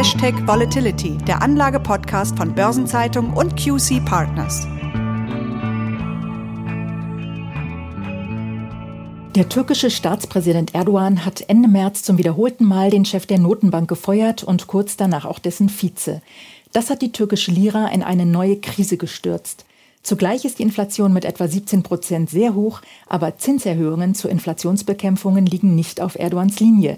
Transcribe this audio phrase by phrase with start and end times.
[0.00, 4.66] Hashtag Volatility, der Anlage-Podcast von Börsenzeitung und QC Partners.
[9.36, 14.42] Der türkische Staatspräsident Erdogan hat Ende März zum wiederholten Mal den Chef der Notenbank gefeuert
[14.42, 16.22] und kurz danach auch dessen Vize.
[16.72, 19.66] Das hat die türkische Lira in eine neue Krise gestürzt.
[20.02, 25.74] Zugleich ist die Inflation mit etwa 17 Prozent sehr hoch, aber Zinserhöhungen zur Inflationsbekämpfung liegen
[25.74, 26.96] nicht auf Erdogans Linie.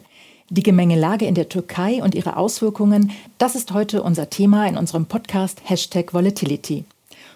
[0.51, 5.07] Die Gemengelage in der Türkei und ihre Auswirkungen, das ist heute unser Thema in unserem
[5.07, 6.85] Podcast Hashtag Volatility.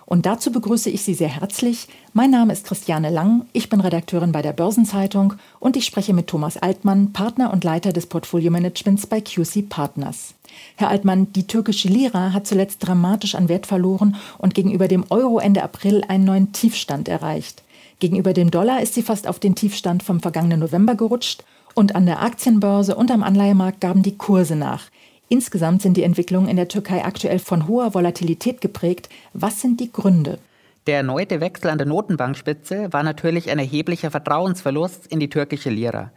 [0.05, 1.89] Und dazu begrüße ich Sie sehr herzlich.
[2.13, 6.29] Mein Name ist Christiane Lang, ich bin Redakteurin bei der Börsenzeitung und ich spreche mit
[6.29, 10.35] Thomas Altmann, Partner und Leiter des Portfolio-Managements bei QC Partners.
[10.77, 15.39] Herr Altmann, die türkische Lira hat zuletzt dramatisch an Wert verloren und gegenüber dem Euro
[15.39, 17.63] Ende April einen neuen Tiefstand erreicht.
[17.99, 21.45] Gegenüber dem Dollar ist sie fast auf den Tiefstand vom vergangenen November gerutscht
[21.77, 24.85] und an der Aktienbörse und am Anleihemarkt gaben die Kurse nach.
[25.29, 29.11] Insgesamt sind die Entwicklungen in der Türkei aktuell von hoher Volatilität geprägt.
[29.35, 30.39] Was sind die Gründe?
[30.87, 36.13] Der erneute Wechsel an der Notenbankspitze war natürlich ein erheblicher Vertrauensverlust in die türkische Lira.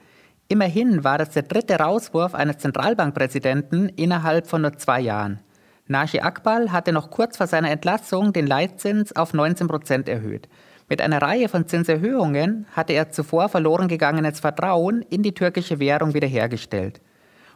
[0.48, 5.40] Immerhin war das der dritte Rauswurf eines Zentralbankpräsidenten innerhalb von nur zwei Jahren.
[5.88, 10.48] Naji Akbal hatte noch kurz vor seiner Entlassung den Leitzins auf 19 Prozent erhöht.
[10.90, 16.16] Mit einer Reihe von Zinserhöhungen hatte er zuvor verloren gegangenes Vertrauen in die türkische Währung
[16.16, 17.00] wiederhergestellt.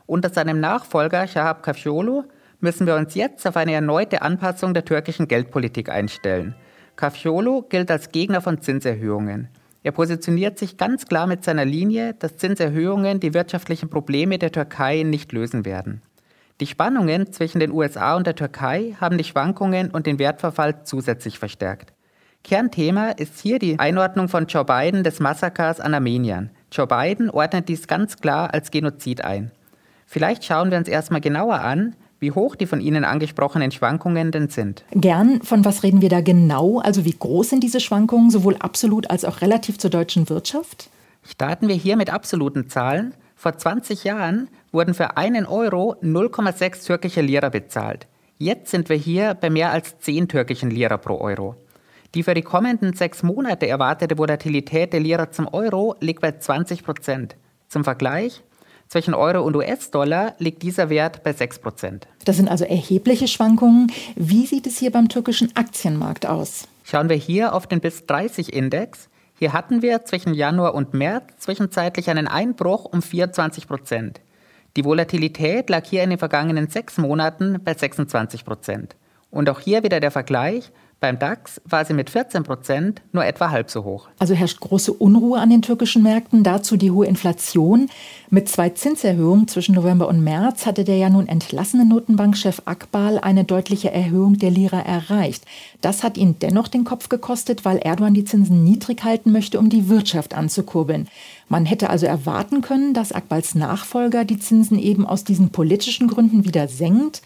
[0.06, 2.26] Unter seinem Nachfolger Shahab Kafjolu
[2.60, 6.54] müssen wir uns jetzt auf eine erneute Anpassung der türkischen Geldpolitik einstellen.
[6.96, 9.48] Kafjolu gilt als Gegner von Zinserhöhungen.
[9.82, 15.02] Er positioniert sich ganz klar mit seiner Linie, dass Zinserhöhungen die wirtschaftlichen Probleme der Türkei
[15.02, 16.04] nicht lösen werden.
[16.62, 21.40] Die Spannungen zwischen den USA und der Türkei haben die Schwankungen und den Wertverfall zusätzlich
[21.40, 21.94] verstärkt.
[22.44, 26.50] Kernthema ist hier die Einordnung von Joe Biden des Massakers an Armeniern.
[26.74, 29.52] Joe Biden ordnet dies ganz klar als Genozid ein.
[30.06, 34.50] Vielleicht schauen wir uns erstmal genauer an, wie hoch die von Ihnen angesprochenen Schwankungen denn
[34.50, 34.84] sind.
[34.92, 35.42] Gern.
[35.42, 36.80] Von was reden wir da genau?
[36.80, 40.90] Also wie groß sind diese Schwankungen, sowohl absolut als auch relativ zur deutschen Wirtschaft?
[41.24, 43.14] Starten wir hier mit absoluten Zahlen.
[43.38, 48.08] Vor 20 Jahren wurden für einen Euro 0,6 türkische Lira bezahlt.
[48.38, 51.56] Jetzt sind wir hier bei mehr als 10 türkischen Lira pro Euro.
[52.16, 56.84] Die für die kommenden sechs Monate erwartete Volatilität der Lira zum Euro liegt bei 20
[56.84, 57.36] Prozent.
[57.70, 58.44] Zum Vergleich,
[58.88, 62.02] zwischen Euro und US-Dollar liegt dieser Wert bei 6%.
[62.26, 63.92] Das sind also erhebliche Schwankungen.
[64.16, 66.68] Wie sieht es hier beim türkischen Aktienmarkt aus?
[66.84, 69.10] Schauen wir hier auf den BIS 30 Index.
[69.40, 74.18] Hier hatten wir zwischen Januar und März zwischenzeitlich einen Einbruch um 24%
[74.78, 78.90] Die Volatilität lag hier in den vergangenen sechs Monaten bei 26%
[79.32, 80.72] Und auch hier wieder der Vergleich.
[81.04, 84.08] Beim DAX war sie mit 14 Prozent nur etwa halb so hoch.
[84.20, 87.90] Also herrscht große Unruhe an den türkischen Märkten, dazu die hohe Inflation.
[88.30, 93.44] Mit zwei Zinserhöhungen zwischen November und März hatte der ja nun entlassene Notenbankchef Akbal eine
[93.44, 95.44] deutliche Erhöhung der Lira erreicht.
[95.82, 99.68] Das hat ihn dennoch den Kopf gekostet, weil Erdogan die Zinsen niedrig halten möchte, um
[99.70, 101.10] die Wirtschaft anzukurbeln.
[101.50, 106.46] Man hätte also erwarten können, dass Akbals Nachfolger die Zinsen eben aus diesen politischen Gründen
[106.46, 107.22] wieder senkt.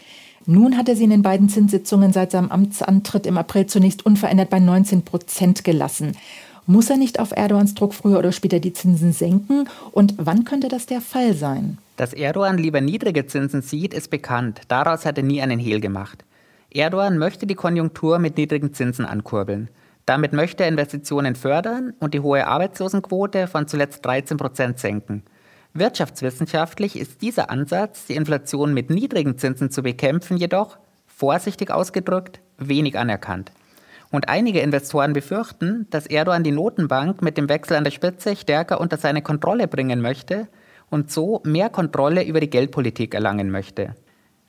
[0.50, 4.48] Nun hat er sie in den beiden Zinssitzungen seit seinem Amtsantritt im April zunächst unverändert
[4.48, 6.12] bei 19 Prozent gelassen.
[6.64, 9.68] Muss er nicht auf Erdogans Druck früher oder später die Zinsen senken?
[9.92, 11.76] Und wann könnte das der Fall sein?
[11.98, 14.62] Dass Erdogan lieber niedrige Zinsen sieht, ist bekannt.
[14.68, 16.24] Daraus hat er nie einen Hehl gemacht.
[16.70, 19.68] Erdogan möchte die Konjunktur mit niedrigen Zinsen ankurbeln.
[20.06, 25.24] Damit möchte er Investitionen fördern und die hohe Arbeitslosenquote von zuletzt 13 Prozent senken.
[25.74, 32.98] Wirtschaftswissenschaftlich ist dieser Ansatz, die Inflation mit niedrigen Zinsen zu bekämpfen, jedoch, vorsichtig ausgedrückt, wenig
[32.98, 33.52] anerkannt.
[34.10, 38.80] Und einige Investoren befürchten, dass Erdogan die Notenbank mit dem Wechsel an der Spitze stärker
[38.80, 40.48] unter seine Kontrolle bringen möchte
[40.88, 43.94] und so mehr Kontrolle über die Geldpolitik erlangen möchte.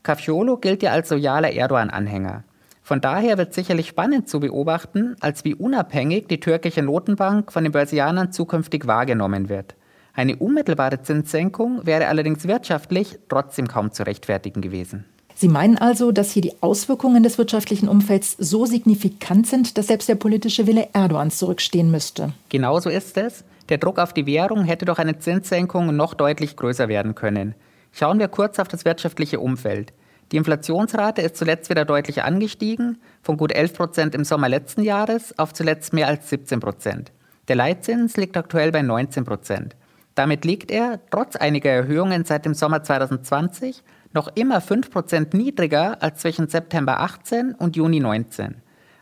[0.03, 2.46] Caffiolo gilt ja als loyaler Erdogan-Anhänger.
[2.81, 7.74] Von daher wird sicherlich spannend zu beobachten, als wie unabhängig die türkische Notenbank von den
[7.74, 9.75] Börsianern zukünftig wahrgenommen wird.
[10.13, 15.06] Eine unmittelbare Zinssenkung wäre allerdings wirtschaftlich trotzdem kaum zu rechtfertigen gewesen.
[15.35, 20.09] Sie meinen also, dass hier die Auswirkungen des wirtschaftlichen Umfelds so signifikant sind, dass selbst
[20.09, 22.33] der politische Wille Erdogans zurückstehen müsste?
[22.50, 23.45] Genauso ist es.
[23.69, 27.55] Der Druck auf die Währung hätte durch eine Zinssenkung noch deutlich größer werden können.
[27.94, 29.94] Schauen wir kurz auf das wirtschaftliche Umfeld.
[30.31, 35.38] Die Inflationsrate ist zuletzt wieder deutlich angestiegen, von gut 11 Prozent im Sommer letzten Jahres
[35.39, 37.12] auf zuletzt mehr als 17 Prozent.
[37.47, 39.75] Der Leitzins liegt aktuell bei 19 Prozent.
[40.19, 46.19] Damit liegt er, trotz einiger Erhöhungen seit dem Sommer 2020, noch immer 5% niedriger als
[46.19, 48.56] zwischen September 18 und Juni 19.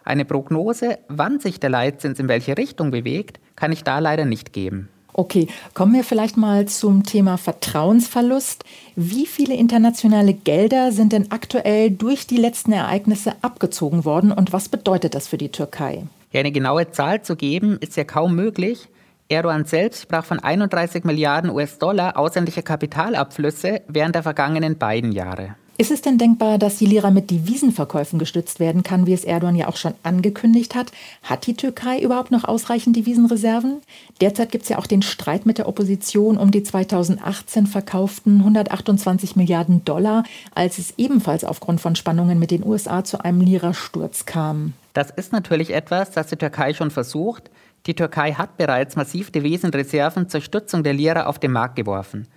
[0.03, 4.53] Eine Prognose, wann sich der Leitzins in welche Richtung bewegt, kann ich da leider nicht
[4.53, 4.89] geben.
[5.11, 8.63] Okay, kommen wir vielleicht mal zum Thema Vertrauensverlust.
[8.95, 14.69] Wie viele internationale Gelder sind denn aktuell durch die letzten Ereignisse abgezogen worden und was
[14.69, 16.03] bedeutet das für die Türkei?
[16.31, 18.87] Ja, eine genaue Zahl zu geben, ist ja kaum möglich.
[19.29, 25.55] Erdogan selbst sprach von 31 Milliarden US-Dollar ausländischer Kapitalabflüsse während der vergangenen beiden Jahre.
[25.79, 29.55] Ist es denn denkbar, dass die Lira mit Devisenverkäufen gestützt werden kann, wie es Erdogan
[29.55, 30.91] ja auch schon angekündigt hat?
[31.21, 33.81] Hat die Türkei überhaupt noch ausreichend Devisenreserven?
[34.19, 39.35] Derzeit gibt es ja auch den Streit mit der Opposition um die 2018 verkauften 128
[39.35, 40.23] Milliarden Dollar,
[40.55, 44.73] als es ebenfalls aufgrund von Spannungen mit den USA zu einem Lira-Sturz kam.
[44.93, 47.51] Das ist natürlich etwas, das die Türkei schon versucht.
[47.87, 52.27] Die Türkei hat bereits massiv Devisenreserven zur Stützung der Lira auf den Markt geworfen.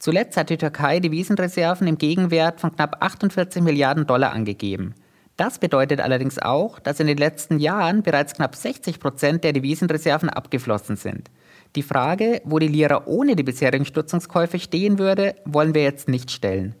[0.00, 4.94] Zuletzt hat die Türkei Devisenreserven im Gegenwert von knapp 48 Milliarden Dollar angegeben.
[5.36, 10.28] Das bedeutet allerdings auch, dass in den letzten Jahren bereits knapp 60 Prozent der Devisenreserven
[10.28, 11.30] abgeflossen sind.
[11.76, 16.30] Die Frage, wo die Lira ohne die bisherigen Stützungskäufe stehen würde, wollen wir jetzt nicht
[16.30, 16.74] stellen.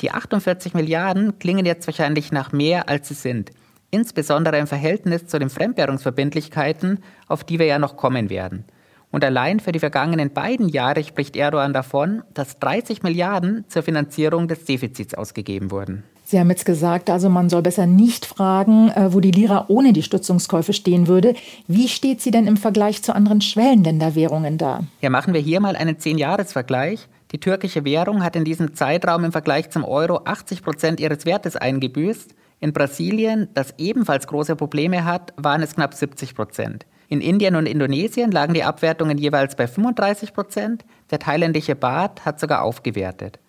[0.00, 3.50] Die 48 Milliarden klingen jetzt wahrscheinlich nach mehr, als sie sind,
[3.92, 6.98] insbesondere im Verhältnis zu den Fremdwährungsverbindlichkeiten,
[7.28, 8.64] auf die wir ja noch kommen werden.
[9.12, 14.48] Und allein für die vergangenen beiden Jahre spricht Erdogan davon, dass 30 Milliarden zur Finanzierung
[14.48, 16.02] des Defizits ausgegeben wurden.
[16.24, 19.92] Sie haben jetzt gesagt, also man soll besser nicht fragen, äh, wo die Lira ohne
[19.92, 21.34] die Stützungskäufe stehen würde.
[21.68, 24.80] Wie steht sie denn im Vergleich zu anderen Schwellenländerwährungen da?
[25.02, 27.06] Ja, machen wir hier mal einen Zehn-Jahres-Vergleich.
[27.32, 31.54] Die türkische Währung hat in diesem Zeitraum im Vergleich zum Euro 80 Prozent ihres Wertes
[31.54, 32.34] eingebüßt.
[32.62, 36.86] In Brasilien, das ebenfalls große Probleme hat, waren es knapp 70 Prozent.
[37.08, 40.84] In Indien und Indonesien lagen die Abwertungen jeweils bei 35 Prozent.
[41.10, 43.40] Der thailändische Baht hat sogar aufgewertet.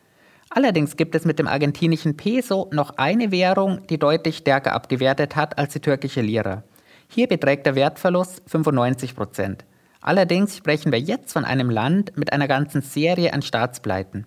[0.50, 5.60] Allerdings gibt es mit dem argentinischen Peso noch eine Währung, die deutlich stärker abgewertet hat
[5.60, 6.63] als die türkische Lira.
[7.07, 9.63] Hier beträgt der Wertverlust 95 Prozent.
[10.01, 14.25] Allerdings sprechen wir jetzt von einem Land mit einer ganzen Serie an Staatspleiten.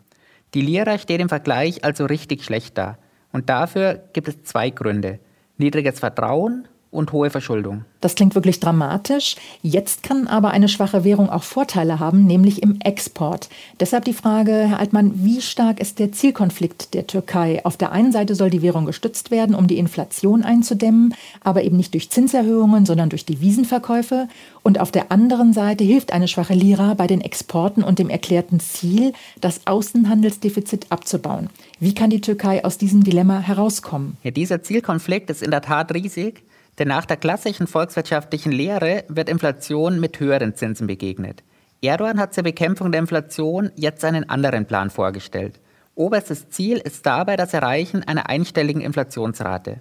[0.54, 2.98] Die Lira steht im Vergleich also richtig schlecht da.
[3.36, 5.18] Und dafür gibt es zwei Gründe.
[5.58, 7.84] Niedriges Vertrauen und hohe Verschuldung.
[8.00, 9.36] Das klingt wirklich dramatisch.
[9.62, 13.48] Jetzt kann aber eine schwache Währung auch Vorteile haben, nämlich im Export.
[13.80, 17.64] Deshalb die Frage, Herr Altmann, wie stark ist der Zielkonflikt der Türkei?
[17.64, 21.76] Auf der einen Seite soll die Währung gestützt werden, um die Inflation einzudämmen, aber eben
[21.76, 24.28] nicht durch Zinserhöhungen, sondern durch Devisenverkäufe.
[24.62, 28.60] Und auf der anderen Seite hilft eine schwache Lira bei den Exporten und dem erklärten
[28.60, 31.50] Ziel, das Außenhandelsdefizit abzubauen.
[31.80, 34.16] Wie kann die Türkei aus diesem Dilemma herauskommen?
[34.22, 36.42] Ja, dieser Zielkonflikt ist in der Tat riesig.
[36.78, 41.42] Denn nach der klassischen volkswirtschaftlichen Lehre wird Inflation mit höheren Zinsen begegnet.
[41.82, 45.60] Erdogan hat zur Bekämpfung der Inflation jetzt einen anderen Plan vorgestellt.
[45.94, 49.80] Oberstes Ziel ist dabei das Erreichen einer einstelligen Inflationsrate.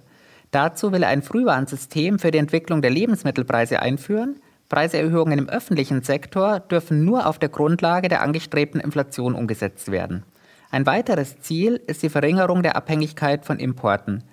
[0.50, 4.40] Dazu will er ein Frühwarnsystem für die Entwicklung der Lebensmittelpreise einführen.
[4.68, 10.24] Preiserhöhungen im öffentlichen Sektor dürfen nur auf der Grundlage der angestrebten Inflation umgesetzt werden.
[10.70, 14.24] Ein weiteres Ziel ist die Verringerung der Abhängigkeit von Importen.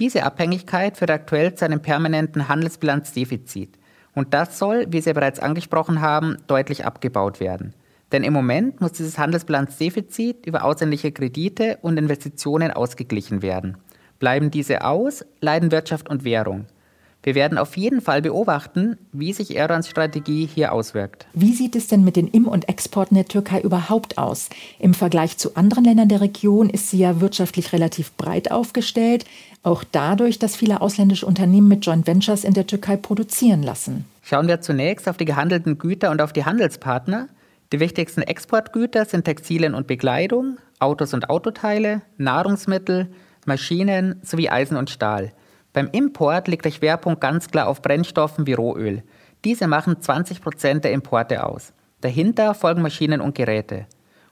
[0.00, 3.78] Diese Abhängigkeit führt aktuell zu einem permanenten Handelsbilanzdefizit.
[4.14, 7.74] Und das soll, wie Sie bereits angesprochen haben, deutlich abgebaut werden.
[8.12, 13.76] Denn im Moment muss dieses Handelsbilanzdefizit über ausländische Kredite und Investitionen ausgeglichen werden.
[14.18, 16.66] Bleiben diese aus, leiden Wirtschaft und Währung.
[17.28, 21.26] Wir werden auf jeden Fall beobachten, wie sich Erdogans Strategie hier auswirkt.
[21.34, 24.48] Wie sieht es denn mit den Im- und Exporten der Türkei überhaupt aus?
[24.78, 29.26] Im Vergleich zu anderen Ländern der Region ist sie ja wirtschaftlich relativ breit aufgestellt,
[29.62, 34.06] auch dadurch, dass viele ausländische Unternehmen mit Joint Ventures in der Türkei produzieren lassen.
[34.22, 37.28] Schauen wir zunächst auf die gehandelten Güter und auf die Handelspartner.
[37.72, 43.10] Die wichtigsten Exportgüter sind Textilien und Bekleidung, Autos und Autoteile, Nahrungsmittel,
[43.44, 45.34] Maschinen sowie Eisen und Stahl.
[45.78, 49.04] Beim Import liegt der Schwerpunkt ganz klar auf Brennstoffen wie Rohöl.
[49.44, 51.72] Diese machen 20 Prozent der Importe aus.
[52.00, 53.86] Dahinter folgen Maschinen und Geräte.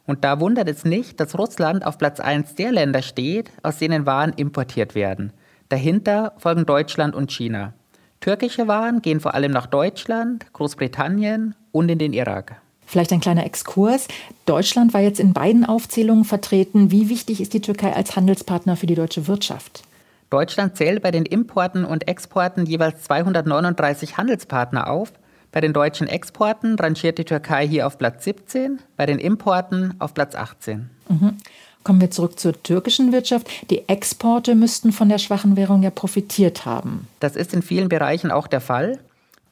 [0.08, 4.06] Und da wundert es nicht, dass Russland auf Platz 1 der Länder steht, aus denen
[4.06, 5.32] Waren importiert werden.
[5.68, 7.74] Dahinter folgen Deutschland und China.
[8.18, 12.60] Türkische Waren gehen vor allem nach Deutschland, Großbritannien und in den Irak.
[12.86, 14.08] Vielleicht ein kleiner Exkurs.
[14.46, 16.90] Deutschland war jetzt in beiden Aufzählungen vertreten.
[16.90, 19.85] Wie wichtig ist die Türkei als Handelspartner für die deutsche Wirtschaft?
[20.30, 25.12] Deutschland zählt bei den Importen und Exporten jeweils 239 Handelspartner auf.
[25.52, 30.14] Bei den deutschen Exporten rangiert die Türkei hier auf Platz 17, bei den Importen auf
[30.14, 30.90] Platz 18.
[31.09, 31.37] Mhm.
[31.85, 33.71] Kommen wir zurück zur türkischen Wirtschaft.
[33.71, 37.06] Die Exporte müssten von der schwachen Währung ja profitiert haben.
[37.21, 38.99] Das ist in vielen Bereichen auch der Fall.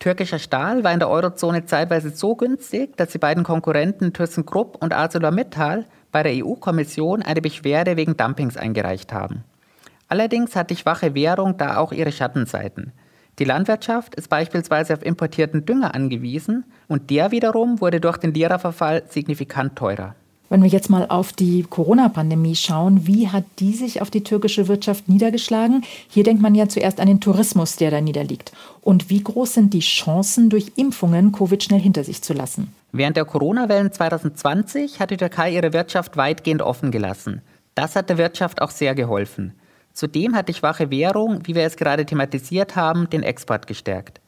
[0.00, 4.92] Türkischer Stahl war in der Eurozone zeitweise so günstig, dass die beiden Konkurrenten ThyssenKrupp und
[4.92, 9.44] ArcelorMittal bei der EU-Kommission eine Beschwerde wegen Dumpings eingereicht haben.
[10.08, 12.92] Allerdings hat die schwache Währung da auch ihre Schattenseiten.
[13.38, 19.02] Die Landwirtschaft ist beispielsweise auf importierten Dünger angewiesen und der wiederum wurde durch den Lira-Verfall
[19.08, 20.14] signifikant teurer.
[20.50, 24.68] Wenn wir jetzt mal auf die Corona-Pandemie schauen, wie hat die sich auf die türkische
[24.68, 25.82] Wirtschaft niedergeschlagen?
[26.08, 28.52] Hier denkt man ja zuerst an den Tourismus, der da niederliegt.
[28.82, 32.72] Und wie groß sind die Chancen, durch Impfungen Covid schnell hinter sich zu lassen?
[32.92, 37.40] Während der Corona-Wellen 2020 hat die Türkei ihre Wirtschaft weitgehend offen gelassen.
[37.74, 39.54] Das hat der Wirtschaft auch sehr geholfen.
[39.94, 44.20] Zudem hat die schwache Währung, wie wir es gerade thematisiert haben, den Export gestärkt.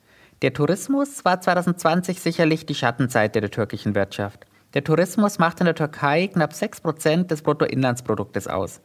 [0.42, 4.46] Der Tourismus war 2020 sicherlich die Schattenseite der türkischen Wirtschaft.
[4.74, 8.80] Der Tourismus macht in der Türkei knapp 6% des Bruttoinlandsproduktes aus.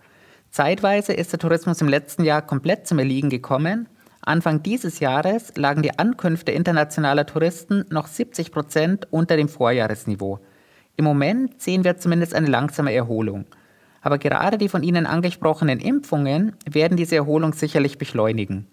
[0.50, 3.88] Zeitweise ist der Tourismus im letzten Jahr komplett zum Erliegen gekommen.
[4.22, 10.40] Anfang dieses Jahres lagen die Ankünfte internationaler Touristen noch 70% unter dem Vorjahresniveau.
[10.96, 13.46] Im Moment sehen wir zumindest eine langsame Erholung.
[14.02, 18.68] Aber gerade die von Ihnen angesprochenen Impfungen werden diese Erholung sicherlich beschleunigen.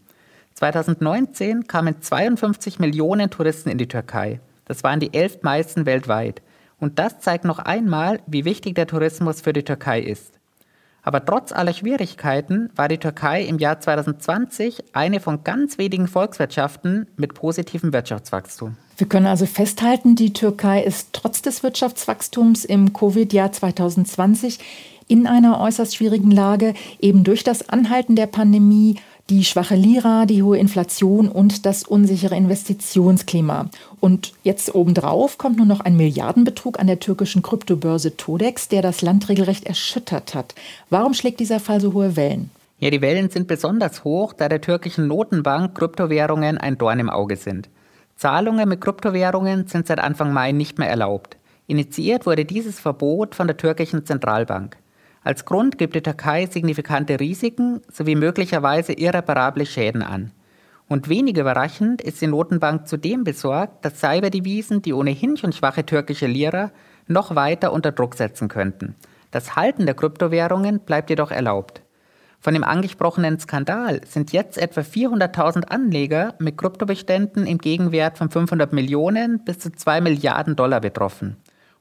[0.55, 4.41] 2019 kamen 52 Millionen Touristen in die Türkei.
[4.65, 6.43] Das waren die elf meisten weltweit.
[6.81, 10.38] Und das zeigt noch einmal, wie wichtig der Tourismus für die Türkei ist.
[11.03, 17.07] Aber trotz aller Schwierigkeiten war die Türkei im Jahr 2020 eine von ganz wenigen Volkswirtschaften
[17.17, 18.77] mit positivem Wirtschaftswachstum.
[18.97, 24.59] Wir können also festhalten, die Türkei ist trotz des Wirtschaftswachstums im Covid-Jahr 2020
[25.07, 28.97] in einer äußerst schwierigen Lage, eben durch das Anhalten der Pandemie
[29.31, 33.69] die schwache Lira, die hohe Inflation und das unsichere Investitionsklima.
[34.01, 39.03] Und jetzt obendrauf kommt nur noch ein Milliardenbetrug an der türkischen Kryptobörse Todex, der das
[39.03, 40.55] Land regelrecht erschüttert hat.
[40.89, 42.51] Warum schlägt dieser Fall so hohe Wellen?
[42.81, 47.37] Ja, die Wellen sind besonders hoch, da der türkischen Notenbank Kryptowährungen ein Dorn im Auge
[47.37, 47.69] sind.
[48.17, 51.37] Zahlungen mit Kryptowährungen sind seit Anfang Mai nicht mehr erlaubt.
[51.67, 54.77] Initiiert wurde dieses Verbot von der türkischen Zentralbank.
[55.29, 60.31] Als Grund gibt die Türkei signifikante Risiken sowie möglicherweise irreparable Schäden an.
[60.89, 66.27] Und wenig überraschend ist die Notenbank zudem besorgt, dass Cyberdevisen die ohnehin schon schwache türkische
[66.27, 66.71] Lira
[67.09, 68.95] noch weiter unter Druck setzen könnten.
[69.31, 71.83] Das Halten der Kryptowährungen bleibt jedoch erlaubt.
[72.41, 78.73] Von dem angesprochenen Skandal sind jetzt etwa 400.000 Anleger mit Kryptobeständen im Gegenwert von 500
[78.73, 81.37] Millionen bis zu 2 Milliarden Dollar betroffen.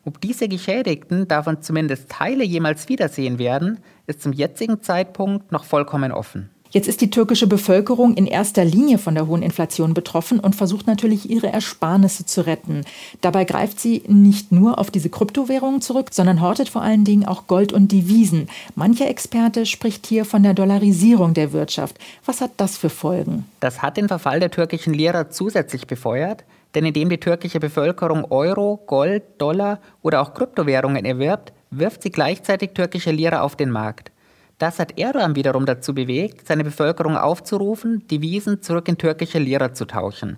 [0.07, 6.13] Ob diese Geschädigten davon zumindest Teile jemals wiedersehen werden, ist zum jetzigen Zeitpunkt noch vollkommen
[6.13, 6.49] offen.
[6.69, 10.87] Jetzt ist die türkische Bevölkerung in erster Linie von der hohen Inflation betroffen und versucht
[10.87, 12.85] natürlich ihre Ersparnisse zu retten.
[13.19, 17.47] Dabei greift sie nicht nur auf diese Kryptowährungen zurück, sondern hortet vor allen Dingen auch
[17.47, 18.47] Gold und Devisen.
[18.75, 21.97] Mancher Experte spricht hier von der Dollarisierung der Wirtschaft.
[22.23, 23.43] Was hat das für Folgen?
[23.59, 26.45] Das hat den Verfall der türkischen Lira zusätzlich befeuert.
[26.75, 32.71] Denn indem die türkische Bevölkerung Euro, Gold, Dollar oder auch Kryptowährungen erwirbt, wirft sie gleichzeitig
[32.71, 34.11] türkische Lira auf den Markt.
[34.57, 39.85] Das hat Erdogan wiederum dazu bewegt, seine Bevölkerung aufzurufen, Devisen zurück in türkische Lira zu
[39.85, 40.37] tauschen.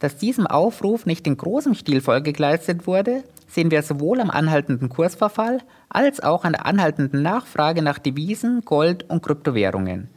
[0.00, 4.88] Dass diesem Aufruf nicht in großem Stil Folge geleistet wurde, sehen wir sowohl am anhaltenden
[4.88, 5.58] Kursverfall
[5.88, 10.08] als auch an der anhaltenden Nachfrage nach Devisen, Gold und Kryptowährungen.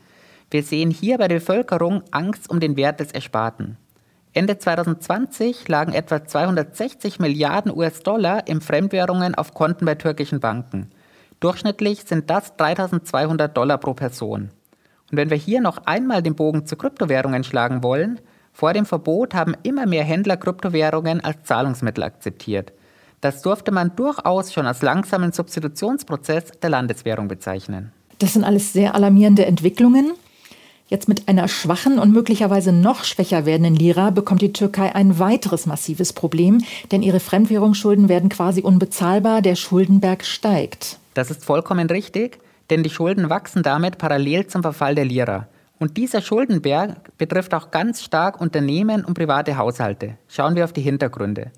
[0.49, 3.77] Wir sehen hier bei der Bevölkerung Angst um den Wert des Ersparten.
[4.35, 10.89] Ende 2020 lagen etwa 260 Milliarden US-Dollar in Fremdwährungen auf Konten bei türkischen Banken.
[11.39, 14.49] Durchschnittlich sind das 3200 Dollar pro Person.
[15.11, 18.19] Und wenn wir hier noch einmal den Bogen zu Kryptowährungen schlagen wollen,
[18.51, 22.73] vor dem Verbot haben immer mehr Händler Kryptowährungen als Zahlungsmittel akzeptiert.
[23.21, 27.91] Das durfte man durchaus schon als langsamen Substitutionsprozess der Landeswährung bezeichnen.
[28.17, 30.13] Das sind alles sehr alarmierende Entwicklungen.
[30.87, 35.65] Jetzt mit einer schwachen und möglicherweise noch schwächer werdenden Lira bekommt die Türkei ein weiteres
[35.65, 40.99] massives Problem, denn ihre Fremdwährungsschulden werden quasi unbezahlbar, der Schuldenberg steigt.
[41.13, 45.47] Das ist vollkommen richtig, denn die Schulden wachsen damit parallel zum Verfall der Lira.
[45.79, 50.17] Und dieser Schuldenberg betrifft auch ganz stark Unternehmen und private Haushalte.
[50.27, 51.51] Schauen wir auf die Hintergründe.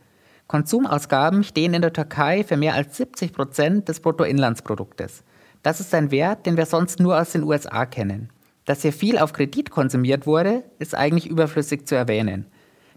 [0.48, 5.24] Konsumausgaben stehen in der Türkei für mehr als 70 Prozent des Bruttoinlandsproduktes.
[5.64, 8.30] Das ist ein Wert, den wir sonst nur aus den USA kennen.
[8.66, 12.48] Dass hier viel auf Kredit konsumiert wurde, ist eigentlich überflüssig zu erwähnen.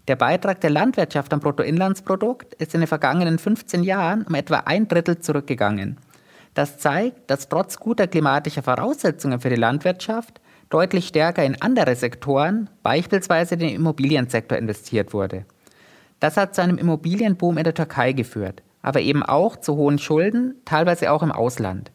[0.07, 4.87] Der Beitrag der Landwirtschaft am Bruttoinlandsprodukt ist in den vergangenen 15 Jahren um etwa ein
[4.87, 5.97] Drittel zurückgegangen.
[6.55, 12.69] Das zeigt, dass trotz guter klimatischer Voraussetzungen für die Landwirtschaft deutlich stärker in andere Sektoren,
[12.81, 15.45] beispielsweise den Immobiliensektor, investiert wurde.
[16.19, 20.55] Das hat zu einem Immobilienboom in der Türkei geführt, aber eben auch zu hohen Schulden,
[20.65, 21.91] teilweise auch im Ausland.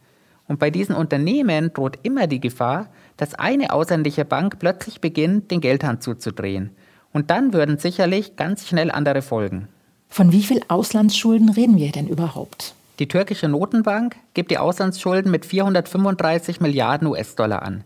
[0.47, 5.61] Und bei diesen Unternehmen droht immer die Gefahr, dass eine ausländische Bank plötzlich beginnt, den
[5.61, 6.71] Geldhand zuzudrehen.
[7.13, 9.69] Und dann würden sicherlich ganz schnell andere folgen.
[10.09, 12.75] Von wie viel Auslandsschulden reden wir denn überhaupt?
[12.99, 17.83] Die türkische Notenbank gibt die Auslandsschulden mit 435 Milliarden US-Dollar an.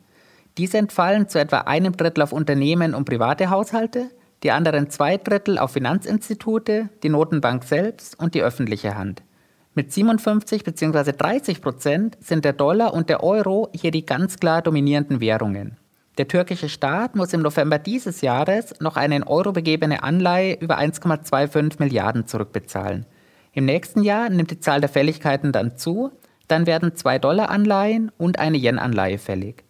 [0.59, 4.11] Diese entfallen zu etwa einem Drittel auf Unternehmen und private Haushalte,
[4.43, 9.23] die anderen zwei Drittel auf Finanzinstitute, die Notenbank selbst und die öffentliche Hand.
[9.79, 11.13] Mit 57 bzw.
[11.13, 15.77] 30 Prozent sind der Dollar und der Euro hier die ganz klar dominierenden Währungen.
[16.19, 20.81] Der türkische Staat muss im November dieses Jahres noch eine in Euro begebene Anleihe über
[20.81, 23.07] 1,25 Milliarden zurückbezahlen.
[23.53, 26.11] Im nächsten Jahr nimmt die Zahl der Fälligkeiten dann zu,
[26.49, 29.63] dann werden 2 Dollar Anleihen und eine Yen-Anleihe fällig.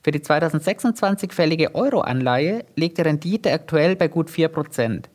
[0.00, 5.06] Für die 2026 fällige Euro-Anleihe liegt die Rendite aktuell bei gut 4%.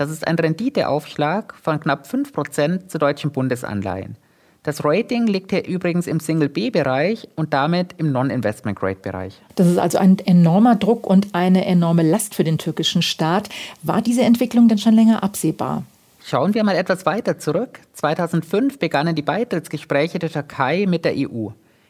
[0.00, 4.16] Das ist ein Renditeaufschlag von knapp 5% zu deutschen Bundesanleihen.
[4.62, 9.38] Das Rating liegt hier übrigens im Single-B-Bereich und damit im Non-Investment-Grade-Bereich.
[9.56, 13.50] Das ist also ein enormer Druck und eine enorme Last für den türkischen Staat.
[13.82, 15.84] War diese Entwicklung denn schon länger absehbar?
[16.24, 17.80] Schauen wir mal etwas weiter zurück.
[17.92, 21.48] 2005 begannen die Beitrittsgespräche der Türkei mit der EU.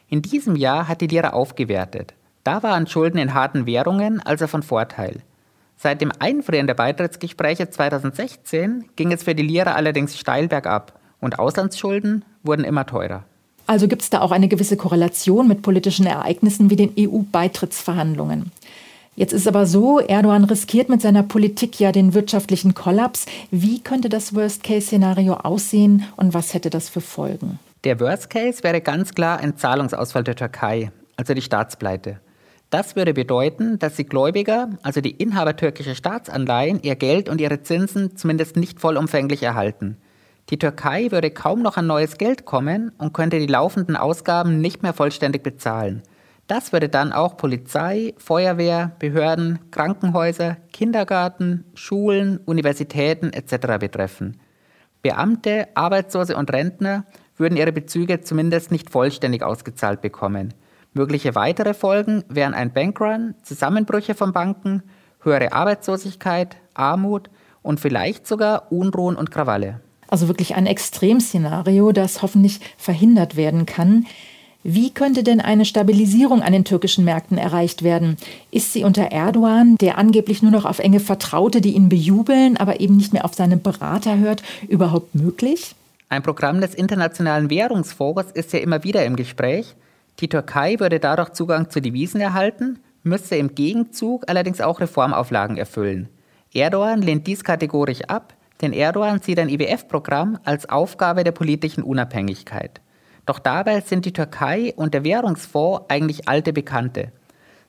[0.09, 2.13] In diesem Jahr hat die Lira aufgewertet.
[2.43, 5.21] Da waren Schulden in harten Währungen also von Vorteil.
[5.81, 11.39] Seit dem Einfrieren der Beitrittsgespräche 2016 ging es für die Lira allerdings steil bergab und
[11.39, 13.23] Auslandsschulden wurden immer teurer.
[13.65, 18.51] Also gibt es da auch eine gewisse Korrelation mit politischen Ereignissen wie den EU-Beitrittsverhandlungen.
[19.15, 23.25] Jetzt ist aber so, Erdogan riskiert mit seiner Politik ja den wirtschaftlichen Kollaps.
[23.49, 27.57] Wie könnte das Worst-Case-Szenario aussehen und was hätte das für Folgen?
[27.85, 32.19] Der Worst Case wäre ganz klar ein Zahlungsausfall der Türkei, also die Staatspleite.
[32.71, 37.61] Das würde bedeuten, dass die Gläubiger, also die Inhaber türkischer Staatsanleihen, ihr Geld und ihre
[37.61, 39.97] Zinsen zumindest nicht vollumfänglich erhalten.
[40.49, 44.83] Die Türkei würde kaum noch an neues Geld kommen und könnte die laufenden Ausgaben nicht
[44.83, 46.01] mehr vollständig bezahlen.
[46.47, 53.79] Das würde dann auch Polizei, Feuerwehr, Behörden, Krankenhäuser, Kindergarten, Schulen, Universitäten etc.
[53.81, 54.39] betreffen.
[55.01, 60.53] Beamte, Arbeitslose und Rentner würden ihre Bezüge zumindest nicht vollständig ausgezahlt bekommen.
[60.93, 64.83] Mögliche weitere Folgen wären ein Bankrun, Zusammenbrüche von Banken,
[65.21, 67.29] höhere Arbeitslosigkeit, Armut
[67.61, 69.79] und vielleicht sogar Unruhen und Krawalle.
[70.09, 74.05] Also wirklich ein Extremszenario, das hoffentlich verhindert werden kann.
[74.63, 78.17] Wie könnte denn eine Stabilisierung an den türkischen Märkten erreicht werden?
[78.51, 82.81] Ist sie unter Erdogan, der angeblich nur noch auf enge Vertraute, die ihn bejubeln, aber
[82.81, 85.73] eben nicht mehr auf seine Berater hört, überhaupt möglich?
[86.09, 89.73] Ein Programm des Internationalen Währungsfonds ist ja immer wieder im Gespräch.
[90.19, 96.09] Die Türkei würde dadurch Zugang zu Devisen erhalten, müsste im Gegenzug allerdings auch Reformauflagen erfüllen.
[96.53, 102.81] Erdogan lehnt dies kategorisch ab, denn Erdogan sieht ein IWF-Programm als Aufgabe der politischen Unabhängigkeit.
[103.25, 107.11] Doch dabei sind die Türkei und der Währungsfonds eigentlich alte Bekannte.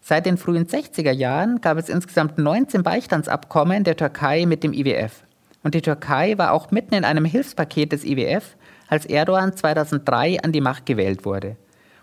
[0.00, 5.22] Seit den frühen 60er Jahren gab es insgesamt 19 Beistandsabkommen der Türkei mit dem IWF.
[5.62, 8.56] Und die Türkei war auch mitten in einem Hilfspaket des IWF,
[8.88, 11.56] als Erdogan 2003 an die Macht gewählt wurde.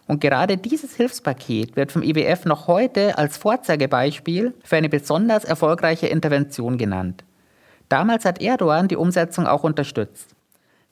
[0.10, 6.08] Und gerade dieses Hilfspaket wird vom IWF noch heute als Vorzeigebeispiel für eine besonders erfolgreiche
[6.08, 7.24] Intervention genannt.
[7.90, 10.34] Damals hat Erdogan die Umsetzung auch unterstützt.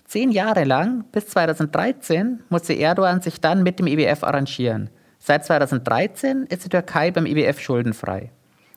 [0.05, 4.91] Zehn Jahre lang, bis 2013, musste Erdogan sich dann mit dem IWF arrangieren.
[5.17, 8.29] Seit 2013 ist die Türkei beim IWF schuldenfrei.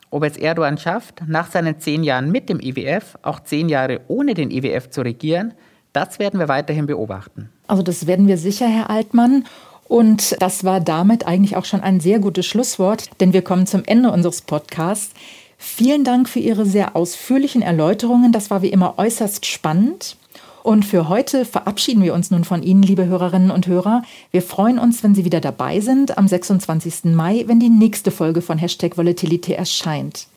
[0.08, 4.32] Ob es Erdogan schafft, nach seinen zehn Jahren mit dem IWF auch zehn Jahre ohne
[4.32, 5.52] den IWF zu regieren,
[5.92, 7.50] das werden wir weiterhin beobachten.
[7.66, 9.44] Also das werden wir sicher, Herr Altmann.
[9.90, 13.82] Und das war damit eigentlich auch schon ein sehr gutes Schlusswort, denn wir kommen zum
[13.84, 15.12] Ende unseres Podcasts.
[15.58, 18.30] Vielen Dank für Ihre sehr ausführlichen Erläuterungen.
[18.30, 20.16] Das war wie immer äußerst spannend.
[20.62, 24.02] Und für heute verabschieden wir uns nun von Ihnen, liebe Hörerinnen und Hörer.
[24.30, 27.06] Wir freuen uns, wenn Sie wieder dabei sind am 26.
[27.06, 30.28] Mai, wenn die nächste Folge von Hashtag Volatility erscheint.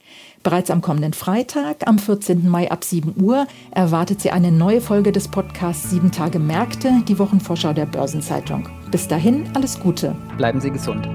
[0.43, 2.49] Bereits am kommenden Freitag, am 14.
[2.49, 7.17] Mai ab 7 Uhr, erwartet Sie eine neue Folge des Podcasts 7 Tage Märkte, die
[7.17, 8.67] Wochenvorschau der Börsenzeitung.
[8.91, 10.13] Bis dahin, alles Gute.
[10.37, 11.07] Bleiben Sie gesund.